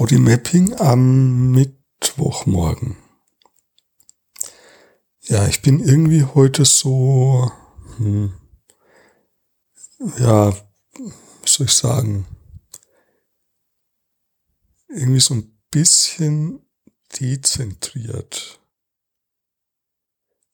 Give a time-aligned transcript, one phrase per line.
[0.00, 2.96] Bodymapping am Mittwochmorgen.
[5.24, 7.52] Ja, ich bin irgendwie heute so,
[7.98, 8.32] hm,
[10.18, 10.56] ja,
[10.96, 11.12] wie
[11.44, 12.26] soll ich sagen,
[14.88, 16.64] irgendwie so ein bisschen
[17.20, 18.58] dezentriert.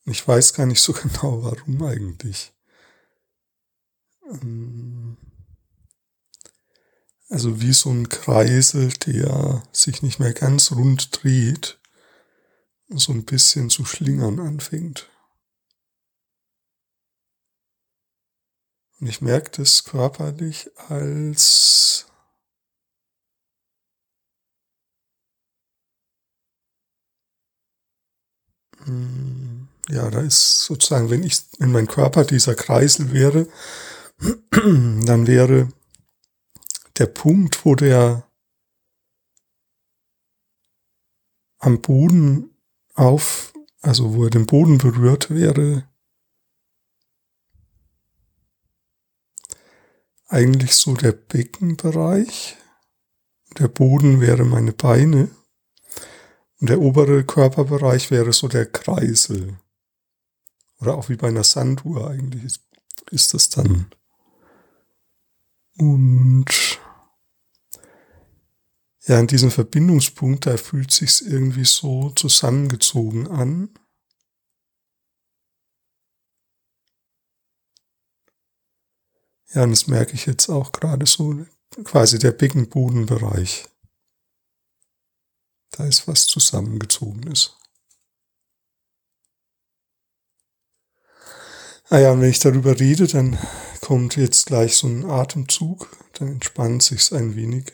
[0.07, 2.53] Ich weiß gar nicht so genau, warum eigentlich.
[4.25, 5.17] Ähm,
[7.29, 11.79] also wie so ein Kreisel, der sich nicht mehr ganz rund dreht,
[12.89, 15.09] so ein bisschen zu schlingern anfängt.
[19.01, 22.07] Und ich merke das körperlich als
[28.85, 33.47] hm, ja, da ist sozusagen, wenn ich in mein Körper dieser Kreisel wäre,
[34.51, 35.69] dann wäre
[36.99, 38.31] der Punkt, wo der
[41.59, 42.57] am Boden
[42.95, 45.89] auf, also wo er den Boden berührt, wäre
[50.29, 52.57] eigentlich so der Beckenbereich.
[53.59, 55.31] Der Boden wäre meine Beine.
[56.59, 59.59] Und der obere Körperbereich wäre so der Kreisel.
[60.81, 62.63] Oder auch wie bei einer Sanduhr eigentlich ist,
[63.11, 63.91] ist das dann.
[65.79, 66.47] Und
[69.07, 73.71] ja, an diesem Verbindungspunkt, da fühlt sich's irgendwie so zusammengezogen an.
[79.55, 81.47] Ja, und das merke ich jetzt auch gerade so,
[81.85, 83.65] quasi der Beckenbodenbereich.
[85.71, 87.57] Da ist was zusammengezogenes.
[91.89, 93.39] Ah ja, und wenn ich darüber rede, dann
[93.81, 97.73] kommt jetzt gleich so ein Atemzug, dann entspannt sich's ein wenig.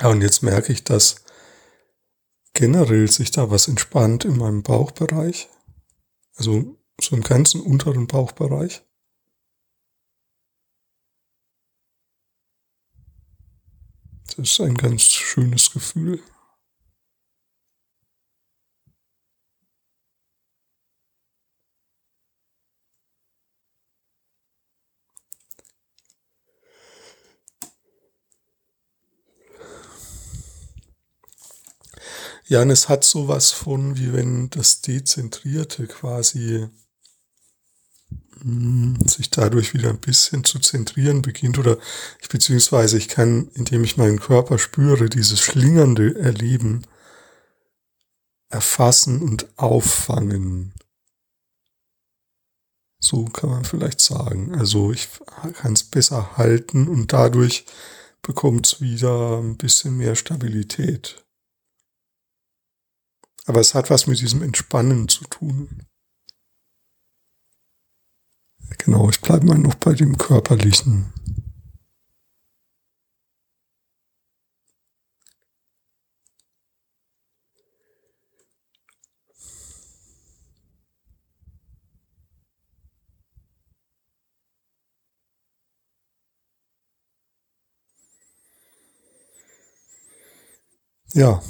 [0.00, 1.24] Ja, und jetzt merke ich, dass
[2.52, 5.48] generell sich da was entspannt in meinem Bauchbereich.
[6.36, 8.82] Also so im ganzen unteren Bauchbereich.
[14.36, 16.22] Das ist ein ganz schönes Gefühl.
[32.48, 36.66] Ja, und es hat sowas von, wie wenn das Dezentrierte quasi
[38.40, 41.76] hm, sich dadurch wieder ein bisschen zu zentrieren beginnt oder
[42.22, 46.86] ich beziehungsweise ich kann, indem ich meinen Körper spüre, dieses schlingernde Erleben
[48.48, 50.72] erfassen und auffangen.
[52.98, 54.54] So kann man vielleicht sagen.
[54.54, 55.08] Also ich
[55.52, 57.66] kann es besser halten und dadurch
[58.22, 61.27] bekommt es wieder ein bisschen mehr Stabilität.
[63.48, 65.86] Aber es hat was mit diesem Entspannen zu tun.
[68.76, 71.06] Genau, ich bleibe mal noch bei dem körperlichen.
[91.14, 91.40] Ja,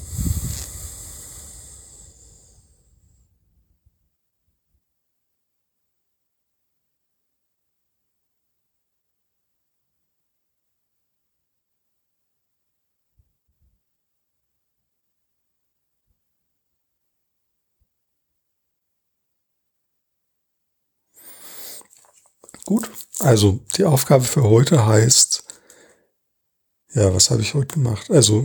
[22.68, 25.42] Gut, also die Aufgabe für heute heißt,
[26.92, 28.10] ja, was habe ich heute gemacht?
[28.10, 28.44] Also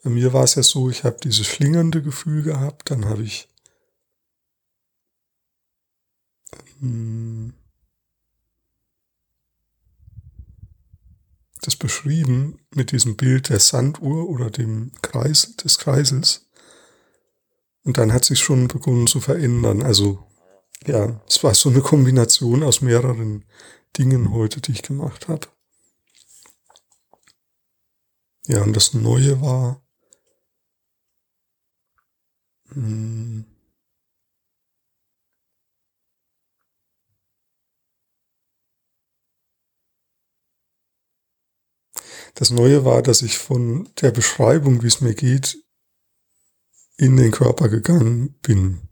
[0.05, 3.49] Bei mir war es ja so, ich habe dieses schlingernde Gefühl gehabt, dann habe ich
[6.83, 7.55] ähm,
[11.62, 16.51] das beschrieben mit diesem Bild der Sanduhr oder dem Kreis, des Kreisels.
[17.83, 19.83] Und dann hat sich schon begonnen zu verändern.
[19.83, 20.23] Also,
[20.86, 23.44] ja, es war so eine Kombination aus mehreren
[23.98, 25.48] Dingen heute, die ich gemacht habe.
[28.46, 29.82] Ja, und das Neue war,
[32.75, 33.44] hm,
[42.34, 45.56] Das Neue war, dass ich von der Beschreibung, wie es mir geht,
[46.96, 48.83] in den Körper gegangen bin.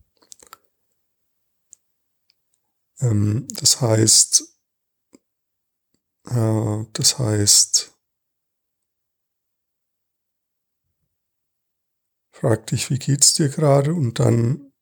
[3.01, 4.45] Ähm, das heißt,
[6.27, 7.93] äh, das heißt,
[12.33, 14.73] frag dich, wie geht's dir gerade und dann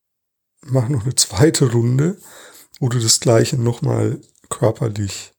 [0.62, 2.20] mach noch eine zweite Runde,
[2.78, 5.32] wo du das Gleiche nochmal körperlich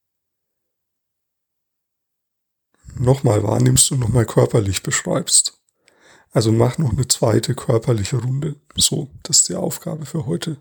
[2.96, 5.60] nochmal wahrnimmst und nochmal körperlich beschreibst.
[6.32, 8.56] Also mach noch eine zweite körperliche Runde.
[8.76, 10.58] So, das ist die Aufgabe für heute.